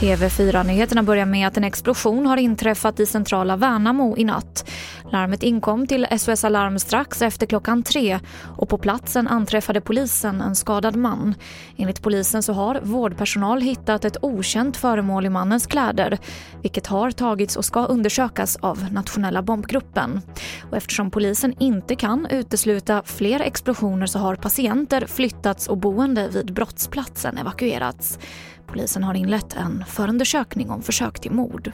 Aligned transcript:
TV4-nyheterna 0.00 1.02
börjar 1.02 1.26
med 1.26 1.48
att 1.48 1.56
en 1.56 1.64
explosion 1.64 2.26
har 2.26 2.36
inträffat 2.36 3.00
i 3.00 3.06
centrala 3.06 3.56
Värnamo 3.56 4.16
i 4.16 4.24
natt. 4.24 4.70
Larmet 5.12 5.42
inkom 5.42 5.86
till 5.86 6.06
SOS 6.18 6.44
Alarm 6.44 6.78
strax 6.78 7.22
efter 7.22 7.46
klockan 7.46 7.82
tre 7.82 8.18
och 8.56 8.68
på 8.68 8.78
platsen 8.78 9.28
anträffade 9.28 9.80
polisen 9.80 10.40
en 10.40 10.56
skadad 10.56 10.96
man. 10.96 11.34
Enligt 11.76 12.02
polisen 12.02 12.42
så 12.42 12.52
har 12.52 12.80
vårdpersonal 12.82 13.60
hittat 13.60 14.04
ett 14.04 14.16
okänt 14.22 14.76
föremål 14.76 15.26
i 15.26 15.30
mannens 15.30 15.66
kläder 15.66 16.18
vilket 16.62 16.86
har 16.86 17.10
tagits 17.10 17.56
och 17.56 17.64
ska 17.64 17.84
undersökas 17.84 18.56
av 18.56 18.92
nationella 18.92 19.42
bombgruppen. 19.42 20.20
Och 20.70 20.76
eftersom 20.76 21.10
polisen 21.10 21.54
inte 21.58 21.96
kan 21.96 22.26
utesluta 22.26 23.02
fler 23.04 23.40
explosioner 23.40 24.06
så 24.06 24.18
har 24.18 24.34
patienter 24.34 25.06
flyttats 25.06 25.68
och 25.68 25.78
boende 25.78 26.28
vid 26.28 26.54
brottsplatsen 26.54 27.38
evakuerats. 27.38 28.18
Polisen 28.66 29.04
har 29.04 29.14
inlett 29.14 29.56
en 29.56 29.84
förundersökning 29.88 30.70
om 30.70 30.82
försök 30.82 31.20
till 31.20 31.32
mord. 31.32 31.72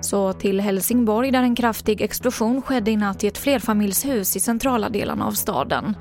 Så 0.00 0.32
till 0.32 0.60
Helsingborg 0.60 1.30
där 1.30 1.42
en 1.42 1.54
kraftig 1.54 2.00
explosion 2.00 2.62
skedde 2.62 2.90
i 2.90 2.96
natt 2.96 3.24
i 3.24 3.26
ett 3.26 3.38
flerfamiljshus 3.38 4.36
i 4.36 4.40
centrala 4.40 4.88
delarna 4.88 5.26
av 5.26 5.32
staden. 5.32 5.94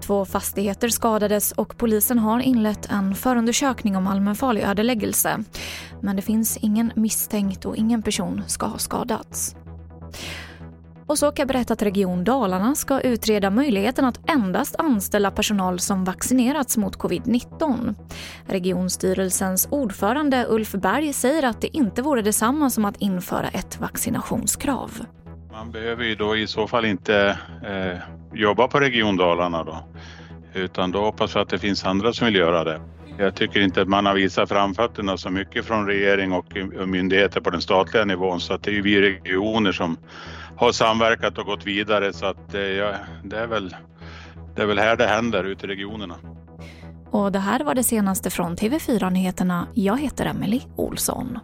Två 0.00 0.24
fastigheter 0.24 0.88
skadades 0.88 1.52
och 1.52 1.76
polisen 1.76 2.18
har 2.18 2.40
inlett 2.40 2.86
en 2.90 3.14
förundersökning 3.14 3.96
om 3.96 4.06
allmänfarlig 4.06 4.62
ödeläggelse. 4.62 5.44
Men 6.00 6.16
det 6.16 6.22
finns 6.22 6.56
ingen 6.56 6.92
misstänkt 6.96 7.64
och 7.64 7.76
ingen 7.76 8.02
person 8.02 8.42
ska 8.46 8.66
ha 8.66 8.78
skadats. 8.78 9.56
Och 11.06 11.18
så 11.18 11.26
kan 11.26 11.42
jag 11.42 11.48
berätta 11.48 11.72
att 11.72 11.82
Region 11.82 12.24
Dalarna 12.24 12.74
ska 12.74 13.00
utreda 13.00 13.50
möjligheten 13.50 14.04
att 14.04 14.30
endast 14.30 14.76
anställa 14.78 15.30
personal 15.30 15.78
som 15.78 16.04
vaccinerats 16.04 16.76
mot 16.76 16.96
covid-19. 16.98 17.94
Regionstyrelsens 18.46 19.68
ordförande 19.70 20.46
Ulf 20.48 20.72
Berg 20.72 21.12
säger 21.12 21.42
att 21.42 21.60
det 21.60 21.76
inte 21.76 22.02
vore 22.02 22.22
detsamma 22.22 22.70
som 22.70 22.84
att 22.84 22.96
införa 22.96 23.48
ett 23.48 23.80
vaccinationskrav. 23.80 24.90
Man 25.52 25.70
behöver 25.70 26.04
ju 26.04 26.14
då 26.14 26.36
i 26.36 26.46
så 26.46 26.66
fall 26.66 26.84
inte 26.84 27.38
eh, 27.66 27.98
jobba 28.38 28.68
på 28.68 28.80
Region 28.80 29.16
Dalarna 29.16 29.64
då, 29.64 29.78
utan 30.54 30.90
då 30.90 31.00
hoppas 31.00 31.36
vi 31.36 31.40
att 31.40 31.48
det 31.48 31.58
finns 31.58 31.84
andra 31.84 32.12
som 32.12 32.26
vill 32.26 32.34
göra 32.34 32.64
det. 32.64 32.80
Jag 33.18 33.34
tycker 33.34 33.60
inte 33.60 33.82
att 33.82 33.88
man 33.88 34.06
har 34.06 34.14
visat 34.14 34.48
framfötterna 34.48 35.16
så 35.16 35.30
mycket 35.30 35.64
från 35.64 35.86
regering 35.86 36.32
och 36.32 36.46
myndigheter 36.86 37.40
på 37.40 37.50
den 37.50 37.60
statliga 37.60 38.04
nivån 38.04 38.40
så 38.40 38.54
att 38.54 38.62
det 38.62 38.70
är 38.70 38.74
ju 38.74 38.82
vi 38.82 39.00
regioner 39.00 39.72
som 39.72 39.96
har 40.56 40.72
samverkat 40.72 41.38
och 41.38 41.46
gått 41.46 41.66
vidare 41.66 42.12
så 42.12 42.26
att 42.26 42.54
eh, 42.54 42.60
ja, 42.60 42.94
det, 43.24 43.38
är 43.38 43.46
väl, 43.46 43.76
det 44.56 44.62
är 44.62 44.66
väl 44.66 44.78
här 44.78 44.96
det 44.96 45.06
händer 45.06 45.44
ute 45.44 45.66
i 45.66 45.68
regionerna. 45.68 46.14
Och 47.10 47.32
det 47.32 47.38
här 47.38 47.64
var 47.64 47.74
det 47.74 47.82
senaste 47.82 48.30
från 48.30 48.56
TV4 48.56 49.10
Nyheterna. 49.10 49.68
Jag 49.74 50.00
heter 50.00 50.26
Emily 50.26 50.60
Olsson. 50.76 51.38